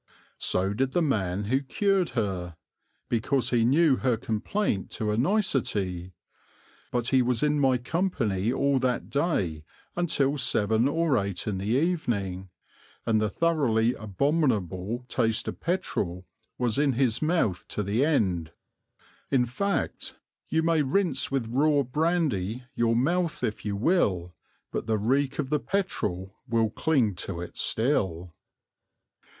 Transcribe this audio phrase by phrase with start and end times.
[0.39, 2.55] So did the man who cured her,
[3.07, 6.15] because he knew her complaint to a nicety;
[6.91, 9.63] but he was in my company all that day
[9.95, 12.49] until seven or eight in the evening
[13.05, 16.25] and the thoroughly abominable taste of petrol
[16.57, 18.53] was in his mouth to the end.
[19.29, 20.15] In fact
[20.47, 24.33] You may rinse with raw brandy your mouth if you will,
[24.71, 28.33] But the reek of the petrol will cling to it still.